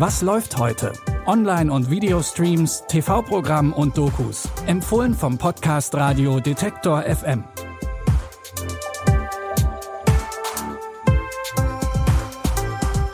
Was 0.00 0.22
läuft 0.22 0.56
heute? 0.56 0.94
Online- 1.26 1.70
und 1.70 1.90
Videostreams, 1.90 2.84
TV-Programm 2.88 3.74
und 3.74 3.98
Dokus. 3.98 4.48
Empfohlen 4.66 5.12
vom 5.12 5.36
Podcast 5.36 5.94
Radio 5.94 6.40
Detektor 6.40 7.02
FM. 7.02 7.44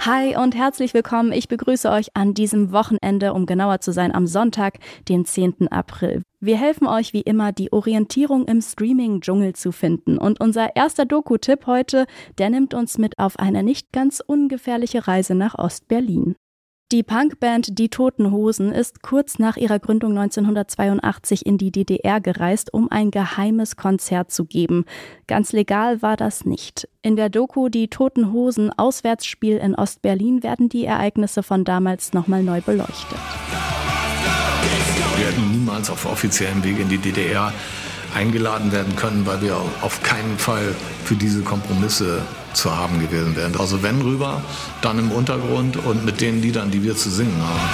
Hi 0.00 0.36
und 0.36 0.54
herzlich 0.54 0.92
willkommen. 0.92 1.32
Ich 1.32 1.48
begrüße 1.48 1.90
euch 1.90 2.08
an 2.12 2.34
diesem 2.34 2.70
Wochenende, 2.70 3.32
um 3.32 3.46
genauer 3.46 3.80
zu 3.80 3.90
sein, 3.90 4.14
am 4.14 4.26
Sonntag, 4.26 4.74
den 5.08 5.24
10. 5.24 5.68
April. 5.68 6.20
Wir 6.40 6.58
helfen 6.58 6.86
euch 6.86 7.14
wie 7.14 7.22
immer, 7.22 7.52
die 7.52 7.72
Orientierung 7.72 8.44
im 8.44 8.60
Streaming-Dschungel 8.60 9.54
zu 9.54 9.72
finden. 9.72 10.18
Und 10.18 10.38
unser 10.38 10.76
erster 10.76 11.06
Doku-Tipp 11.06 11.66
heute, 11.66 12.04
der 12.36 12.50
nimmt 12.50 12.74
uns 12.74 12.98
mit 12.98 13.18
auf 13.18 13.38
eine 13.38 13.62
nicht 13.62 13.90
ganz 13.90 14.20
ungefährliche 14.20 15.08
Reise 15.08 15.34
nach 15.34 15.54
Ostberlin. 15.54 16.36
Die 16.92 17.02
Punkband 17.02 17.78
Die 17.78 17.88
Toten 17.88 18.30
Hosen 18.30 18.70
ist 18.70 19.02
kurz 19.02 19.38
nach 19.38 19.56
ihrer 19.56 19.78
Gründung 19.78 20.18
1982 20.18 21.46
in 21.46 21.56
die 21.56 21.72
DDR 21.72 22.20
gereist, 22.20 22.74
um 22.74 22.90
ein 22.90 23.10
geheimes 23.10 23.76
Konzert 23.76 24.30
zu 24.30 24.44
geben. 24.44 24.84
Ganz 25.26 25.52
legal 25.52 26.02
war 26.02 26.18
das 26.18 26.44
nicht. 26.44 26.86
In 27.00 27.16
der 27.16 27.30
Doku 27.30 27.70
Die 27.70 27.88
Toten 27.88 28.32
Hosen 28.32 28.70
Auswärtsspiel 28.70 29.56
in 29.56 29.74
Ostberlin 29.74 30.42
werden 30.42 30.68
die 30.68 30.84
Ereignisse 30.84 31.42
von 31.42 31.64
damals 31.64 32.12
nochmal 32.12 32.42
neu 32.42 32.60
beleuchtet. 32.60 33.18
Wir 35.16 35.26
hätten 35.26 35.52
niemals 35.52 35.88
auf 35.88 36.04
offiziellem 36.04 36.62
Weg 36.64 36.78
in 36.78 36.90
die 36.90 36.98
DDR 36.98 37.50
eingeladen 38.14 38.72
werden 38.72 38.96
können, 38.96 39.26
weil 39.26 39.42
wir 39.42 39.56
auf 39.80 40.02
keinen 40.02 40.38
Fall 40.38 40.74
für 41.04 41.16
diese 41.16 41.42
Kompromisse 41.42 42.22
zu 42.54 42.74
haben 42.74 43.00
gewesen 43.00 43.36
wären. 43.36 43.56
Also 43.58 43.82
wenn 43.82 44.00
rüber, 44.00 44.42
dann 44.80 44.98
im 44.98 45.10
Untergrund 45.10 45.76
und 45.76 46.04
mit 46.04 46.20
den 46.20 46.40
Liedern, 46.40 46.70
die 46.70 46.82
wir 46.82 46.96
zu 46.96 47.10
singen 47.10 47.40
haben. 47.42 47.70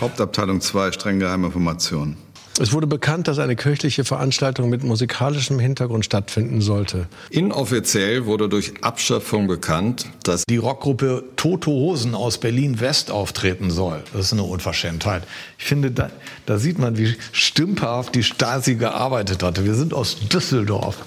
Hauptabteilung 0.00 0.60
2, 0.60 0.92
streng 0.92 1.18
geheime 1.18 1.46
Informationen. 1.46 2.16
Es 2.60 2.74
wurde 2.74 2.86
bekannt, 2.86 3.26
dass 3.26 3.38
eine 3.38 3.56
kirchliche 3.56 4.04
Veranstaltung 4.04 4.68
mit 4.68 4.84
musikalischem 4.84 5.58
Hintergrund 5.58 6.04
stattfinden 6.04 6.60
sollte. 6.60 7.06
Inoffiziell 7.30 8.26
wurde 8.26 8.50
durch 8.50 8.74
Abschöpfung 8.82 9.46
bekannt, 9.46 10.04
dass 10.24 10.44
die 10.44 10.58
Rockgruppe 10.58 11.24
Toto 11.36 11.70
Hosen 11.70 12.14
aus 12.14 12.36
Berlin-West 12.36 13.10
auftreten 13.10 13.70
soll. 13.70 14.04
Das 14.12 14.26
ist 14.26 14.34
eine 14.34 14.42
Unverschämtheit. 14.42 15.22
Ich 15.56 15.64
finde, 15.64 15.90
da, 15.90 16.10
da 16.44 16.58
sieht 16.58 16.78
man, 16.78 16.98
wie 16.98 17.16
stümperhaft 17.32 18.14
die 18.14 18.22
Stasi 18.22 18.74
gearbeitet 18.74 19.42
hatte. 19.42 19.64
Wir 19.64 19.74
sind 19.74 19.94
aus 19.94 20.18
Düsseldorf. 20.28 20.98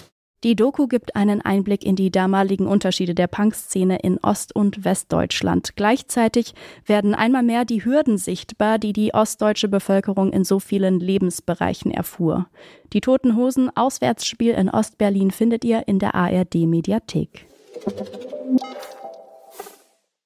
Die 0.43 0.57
Doku 0.57 0.87
gibt 0.87 1.15
einen 1.15 1.41
Einblick 1.41 1.85
in 1.85 1.95
die 1.95 2.11
damaligen 2.11 2.67
Unterschiede 2.67 3.15
der 3.15 3.27
Punkszene 3.27 3.99
in 3.99 4.17
Ost- 4.21 4.53
und 4.53 4.83
Westdeutschland. 4.83 5.77
Gleichzeitig 5.77 6.53
werden 6.85 7.15
einmal 7.15 7.43
mehr 7.43 7.63
die 7.63 7.85
Hürden 7.85 8.17
sichtbar, 8.17 8.77
die 8.77 8.91
die 8.91 9.13
ostdeutsche 9.13 9.69
Bevölkerung 9.69 10.33
in 10.33 10.43
so 10.43 10.59
vielen 10.59 10.99
Lebensbereichen 10.99 11.91
erfuhr. 11.91 12.47
Die 12.91 12.99
Toten 12.99 13.37
Hosen 13.37 13.71
Auswärtsspiel 13.73 14.53
in 14.53 14.69
Ostberlin 14.69 15.31
findet 15.31 15.63
ihr 15.63 15.87
in 15.87 15.99
der 15.99 16.13
ARD 16.13 16.55
Mediathek. 16.55 17.47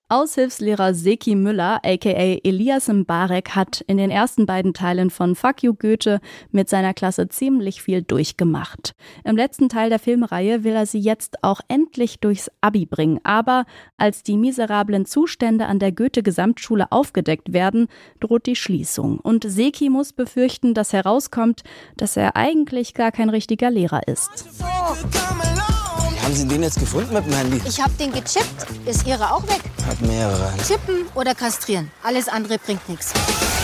Aushilfslehrer 0.10 0.94
Seki 0.94 1.36
Müller, 1.36 1.82
aka 1.84 2.40
Elias 2.44 2.88
Mbarek, 2.88 3.56
hat 3.56 3.82
in 3.88 3.98
den 3.98 4.10
ersten 4.10 4.46
beiden 4.46 4.74
Teilen 4.74 5.10
von 5.10 5.36
Fuck 5.36 5.64
You 5.64 5.74
Goethe 5.74 6.22
mit 6.50 6.70
seiner 6.70 6.94
Klasse 6.94 7.28
ziemlich 7.28 7.82
viel 7.82 8.04
durchgemacht. 8.04 8.96
Im 9.26 9.36
letzten 9.36 9.68
Teil 9.68 9.90
der 9.90 10.00
Filmreihe 10.00 10.64
will 10.64 10.76
er 10.76 10.86
sie 10.86 11.00
jetzt 11.00 11.44
auch 11.44 11.60
endlich 11.68 12.22
durchs 12.22 12.50
Abi 12.62 12.86
bringen. 12.86 13.20
Aber 13.24 13.66
als 13.98 14.24
die 14.24 14.38
miserablen 14.38 15.06
Zustände 15.06 15.66
an 15.66 15.80
der 15.80 15.92
Goethe-Gesamtschule 15.92 16.90
aufgedeckt 16.90 17.52
werden, 17.52 17.88
droht 18.22 18.46
die 18.46 18.56
Schließung. 18.56 19.20
Und 19.20 19.44
Seki 19.46 19.90
muss 19.90 20.14
befürchten, 20.14 20.73
dass 20.73 20.94
herauskommt, 20.94 21.64
dass 21.98 22.16
er 22.16 22.38
eigentlich 22.38 22.94
gar 22.94 23.12
kein 23.12 23.30
richtiger 23.30 23.70
Lehrer 23.70 24.08
ist. 24.08 24.48
Haben 26.27 26.36
Sie 26.36 26.45
den 26.45 26.61
jetzt 26.61 26.77
gefunden 26.77 27.14
mit 27.14 27.26
dem 27.26 27.32
Handy? 27.32 27.61
Ich 27.65 27.82
habe 27.82 27.93
den 27.93 28.11
gechippt. 28.11 28.67
Ist 28.86 29.08
Ihre 29.08 29.32
auch 29.32 29.43
weg? 29.43 29.61
Hat 29.88 30.02
mehrere. 30.02 30.52
Chippen 30.67 31.05
oder 31.15 31.33
kastrieren. 31.33 31.89
Alles 32.04 32.27
andere 32.27 32.58
bringt 32.58 32.89
nichts. 32.89 33.14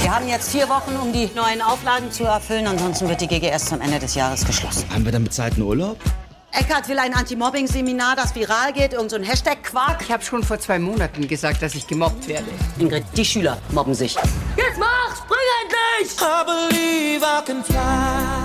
Wir 0.02 0.16
haben 0.16 0.30
jetzt 0.30 0.50
vier 0.50 0.70
Wochen, 0.70 0.96
um 0.96 1.12
die 1.12 1.30
neuen 1.36 1.62
Auflagen 1.62 2.10
zu 2.10 2.24
erfüllen. 2.24 2.66
Ansonsten 2.66 3.10
wird 3.10 3.20
die 3.20 3.28
GGS 3.28 3.66
zum 3.66 3.82
Ende 3.82 4.00
des 4.00 4.16
Jahres 4.16 4.46
geschlossen. 4.46 4.86
Haben 4.94 5.04
wir 5.04 5.12
dann 5.12 5.26
bezahlten 5.26 5.62
Urlaub? 5.62 5.98
Eckart 6.54 6.88
will 6.88 7.00
ein 7.00 7.14
Anti-Mobbing-Seminar, 7.14 8.16
das 8.16 8.34
viral 8.34 8.72
geht. 8.72 8.94
Irgend 8.94 9.10
so 9.10 9.18
ein 9.18 9.24
Hashtag-Quark. 9.24 10.02
Ich 10.02 10.14
habe 10.14 10.24
schon 10.24 10.42
vor 10.42 10.58
zwei 10.58 10.80
Monaten 10.80 11.28
gesagt, 11.28 11.62
dass 11.62 11.76
ich 11.76 11.86
gemobbt 11.86 12.30
werde. 12.30 12.48
Ingrid, 12.80 13.04
die 13.18 13.26
Schüler 13.26 13.58
mobben 13.74 13.94
sich. 13.94 14.16
Jetzt 14.56 14.80
mach! 14.80 15.18
Spring 15.18 15.38
endlich! 15.64 16.18
I 16.18 16.46
believe 16.46 17.26
I 17.26 17.46
can 17.46 17.62
fly. 17.62 18.43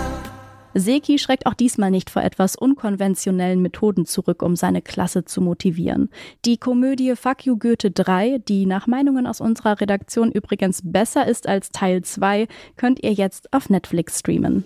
Seki 0.79 1.19
schreckt 1.19 1.47
auch 1.47 1.55
diesmal 1.55 1.91
nicht 1.91 2.11
vor 2.11 2.23
etwas 2.23 2.57
unkonventionellen 2.57 3.61
Methoden 3.63 4.07
zurück, 4.07 4.43
um 4.43 4.57
seine 4.57 4.83
Klasse 4.83 5.25
zu 5.25 5.41
motivieren. 5.41 6.11
Die 6.45 6.57
Komödie 6.57 7.15
Fuck 7.17 7.47
You 7.47 7.57
Goethe 7.57 7.91
3, 7.91 8.39
die 8.39 8.67
nach 8.67 8.87
Meinungen 8.87 9.27
aus 9.27 9.41
unserer 9.41 9.81
Redaktion 9.81 10.33
übrigens 10.33 10.81
besser 10.85 11.27
ist 11.27 11.47
als 11.47 11.71
Teil 11.71 12.03
2, 12.03 12.47
könnt 12.77 13.03
ihr 13.03 13.13
jetzt 13.13 13.53
auf 13.53 13.71
Netflix 13.71 14.21
streamen. 14.21 14.65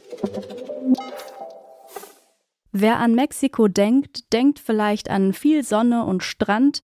Wer 2.75 2.99
an 3.01 3.15
Mexiko 3.15 3.69
denkt, 3.69 4.33
denkt 4.33 4.59
vielleicht 4.59 5.11
an 5.11 5.35
viel 5.35 5.63
Sonne 5.63 6.05
und 6.05 6.23
Strand 6.23 6.83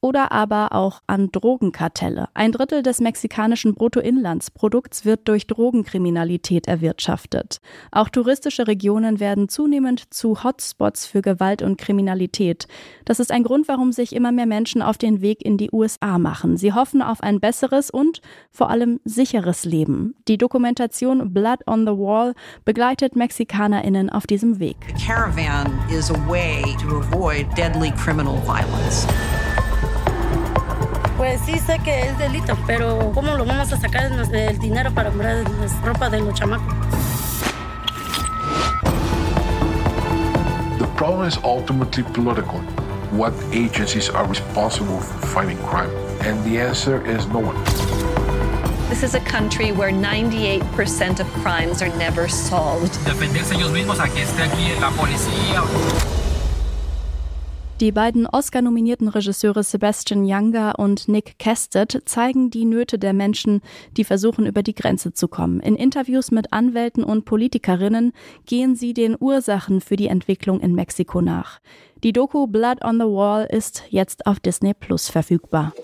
oder 0.00 0.32
aber 0.32 0.72
auch 0.72 1.00
an 1.06 1.30
Drogenkartelle. 1.32 2.28
Ein 2.34 2.52
Drittel 2.52 2.82
des 2.82 3.00
mexikanischen 3.00 3.74
Bruttoinlandsprodukts 3.74 5.04
wird 5.04 5.26
durch 5.28 5.46
Drogenkriminalität 5.46 6.68
erwirtschaftet. 6.68 7.60
Auch 7.90 8.08
touristische 8.08 8.68
Regionen 8.68 9.20
werden 9.20 9.48
zunehmend 9.48 10.12
zu 10.12 10.44
Hotspots 10.44 11.06
für 11.06 11.22
Gewalt 11.22 11.62
und 11.62 11.78
Kriminalität. 11.78 12.68
Das 13.04 13.20
ist 13.20 13.32
ein 13.32 13.42
Grund, 13.42 13.68
warum 13.68 13.92
sich 13.92 14.14
immer 14.14 14.32
mehr 14.32 14.46
Menschen 14.46 14.82
auf 14.82 14.98
den 14.98 15.20
Weg 15.20 15.44
in 15.44 15.56
die 15.56 15.70
USA 15.72 16.18
machen. 16.18 16.56
Sie 16.56 16.72
hoffen 16.72 17.02
auf 17.02 17.22
ein 17.22 17.40
besseres 17.40 17.90
und 17.90 18.20
vor 18.50 18.70
allem 18.70 19.00
sicheres 19.04 19.64
Leben. 19.64 20.14
Die 20.28 20.38
Dokumentation 20.38 21.32
Blood 21.32 21.66
on 21.66 21.86
the 21.86 21.92
Wall 21.92 22.34
begleitet 22.64 23.16
Mexikanerinnen 23.16 24.10
auf 24.10 24.26
diesem 24.26 24.58
Weg. 24.58 24.76
The 24.86 25.06
caravan 25.06 25.72
is 25.90 26.10
a 26.10 26.28
way 26.28 26.62
to 26.80 26.98
avoid 26.98 27.46
deadly 27.56 27.90
criminal 27.92 28.36
violence. 28.46 29.06
Pues 31.26 31.40
sí 31.44 31.58
sé 31.58 31.80
que 31.80 32.02
es 32.02 32.16
delito, 32.18 32.56
pero 32.68 33.10
¿cómo 33.12 33.34
lo 33.34 33.44
vamos 33.44 33.72
a 33.72 33.76
sacar 33.76 34.12
el 34.12 34.58
dinero 34.60 34.92
para 34.92 35.08
comprar 35.08 35.38
la 35.38 35.84
ropa 35.84 36.08
de 36.08 36.20
los 36.20 36.32
chamacos? 36.34 36.72
The 40.78 40.86
problem 40.96 41.26
is 41.26 41.36
ultimately 41.42 42.04
political. 42.04 42.60
What 43.10 43.32
agencies 43.50 44.08
are 44.08 44.24
responsible 44.28 45.00
for 45.00 45.26
fighting 45.26 45.58
crime? 45.66 45.90
And 46.20 46.44
the 46.44 46.60
answer 46.60 47.02
is 47.04 47.26
no 47.26 47.40
one. 47.40 47.56
This 48.88 49.02
is 49.02 49.16
a 49.16 49.20
country 49.20 49.72
where 49.72 49.90
98% 49.90 51.18
of 51.18 51.26
crimes 51.42 51.82
are 51.82 51.90
never 51.98 52.28
solved. 52.28 52.92
Defenderse 53.04 53.52
ellos 53.52 53.72
mismos 53.72 53.98
a 53.98 54.08
que 54.08 54.22
esté 54.22 54.44
aquí 54.44 54.80
la 54.80 54.90
policía. 54.90 55.64
Die 57.78 57.92
beiden 57.92 58.26
Oscar-nominierten 58.26 59.08
Regisseure 59.08 59.62
Sebastian 59.62 60.24
Younger 60.24 60.78
und 60.78 61.08
Nick 61.08 61.38
Kestet 61.38 62.00
zeigen 62.06 62.48
die 62.48 62.64
Nöte 62.64 62.98
der 62.98 63.12
Menschen, 63.12 63.60
die 63.98 64.04
versuchen, 64.04 64.46
über 64.46 64.62
die 64.62 64.74
Grenze 64.74 65.12
zu 65.12 65.28
kommen. 65.28 65.60
In 65.60 65.76
Interviews 65.76 66.30
mit 66.30 66.54
Anwälten 66.54 67.04
und 67.04 67.26
Politikerinnen 67.26 68.12
gehen 68.46 68.76
sie 68.76 68.94
den 68.94 69.14
Ursachen 69.20 69.82
für 69.82 69.96
die 69.96 70.06
Entwicklung 70.06 70.60
in 70.60 70.74
Mexiko 70.74 71.20
nach. 71.20 71.60
Die 72.02 72.14
Doku 72.14 72.46
Blood 72.46 72.82
on 72.82 72.96
the 72.96 73.04
Wall 73.04 73.46
ist 73.50 73.82
jetzt 73.90 74.26
auf 74.26 74.40
Disney 74.40 74.72
Plus 74.72 75.10
verfügbar. 75.10 75.74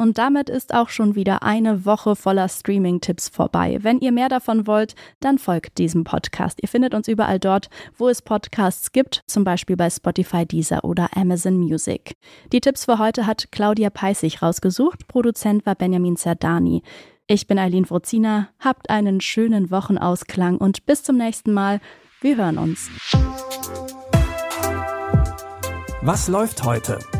Und 0.00 0.16
damit 0.16 0.48
ist 0.48 0.72
auch 0.72 0.90
schon 0.90 1.16
wieder 1.16 1.42
eine 1.42 1.84
Woche 1.84 2.14
voller 2.14 2.48
Streaming-Tipps 2.48 3.28
vorbei. 3.28 3.78
Wenn 3.82 3.98
ihr 3.98 4.12
mehr 4.12 4.28
davon 4.28 4.68
wollt, 4.68 4.94
dann 5.18 5.38
folgt 5.38 5.76
diesem 5.78 6.04
Podcast. 6.04 6.60
Ihr 6.62 6.68
findet 6.68 6.94
uns 6.94 7.08
überall 7.08 7.40
dort, 7.40 7.68
wo 7.96 8.08
es 8.08 8.22
Podcasts 8.22 8.92
gibt, 8.92 9.24
zum 9.26 9.42
Beispiel 9.42 9.76
bei 9.76 9.90
Spotify, 9.90 10.46
Deezer 10.46 10.84
oder 10.84 11.08
Amazon 11.16 11.58
Music. 11.58 12.16
Die 12.52 12.60
Tipps 12.60 12.84
für 12.84 13.00
heute 13.00 13.26
hat 13.26 13.50
Claudia 13.50 13.90
Peissig 13.90 14.40
rausgesucht. 14.40 15.08
Produzent 15.08 15.66
war 15.66 15.74
Benjamin 15.74 16.16
Zerdani. 16.16 16.84
Ich 17.26 17.48
bin 17.48 17.58
Eileen 17.58 17.90
Wrozina. 17.90 18.50
Habt 18.60 18.90
einen 18.90 19.20
schönen 19.20 19.72
Wochenausklang 19.72 20.58
und 20.58 20.86
bis 20.86 21.02
zum 21.02 21.16
nächsten 21.16 21.52
Mal. 21.52 21.80
Wir 22.20 22.36
hören 22.36 22.58
uns. 22.58 22.88
Was 26.02 26.28
läuft 26.28 26.62
heute? 26.64 27.00